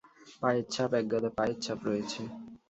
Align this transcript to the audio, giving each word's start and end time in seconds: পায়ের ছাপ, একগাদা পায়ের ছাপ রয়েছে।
পায়ের 0.41 0.65
ছাপ, 0.73 0.91
একগাদা 0.99 1.29
পায়ের 1.37 1.57
ছাপ 1.65 1.79
রয়েছে। 1.87 2.21